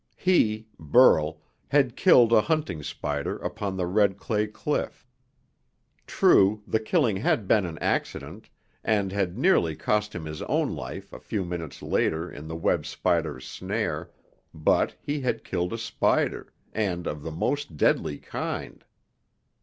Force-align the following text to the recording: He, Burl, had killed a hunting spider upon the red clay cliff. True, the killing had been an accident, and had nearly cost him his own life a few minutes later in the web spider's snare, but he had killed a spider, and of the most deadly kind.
He, 0.17 0.65
Burl, 0.79 1.43
had 1.67 1.95
killed 1.95 2.33
a 2.33 2.41
hunting 2.41 2.81
spider 2.81 3.37
upon 3.37 3.77
the 3.77 3.85
red 3.85 4.17
clay 4.17 4.47
cliff. 4.47 5.07
True, 6.07 6.63
the 6.65 6.79
killing 6.79 7.17
had 7.17 7.47
been 7.47 7.67
an 7.67 7.77
accident, 7.77 8.49
and 8.83 9.11
had 9.11 9.37
nearly 9.37 9.75
cost 9.75 10.15
him 10.15 10.25
his 10.25 10.41
own 10.41 10.73
life 10.75 11.13
a 11.13 11.19
few 11.19 11.45
minutes 11.45 11.83
later 11.83 12.27
in 12.31 12.47
the 12.47 12.55
web 12.55 12.87
spider's 12.87 13.45
snare, 13.45 14.09
but 14.55 14.95
he 14.99 15.21
had 15.21 15.43
killed 15.43 15.71
a 15.71 15.77
spider, 15.77 16.51
and 16.73 17.05
of 17.05 17.21
the 17.21 17.29
most 17.31 17.77
deadly 17.77 18.17
kind. 18.17 18.83